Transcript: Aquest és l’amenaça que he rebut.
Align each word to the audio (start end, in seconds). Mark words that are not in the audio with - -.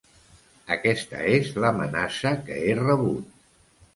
Aquest 0.75 1.13
és 1.33 1.51
l’amenaça 1.65 2.33
que 2.47 2.57
he 2.63 2.75
rebut. 2.83 3.39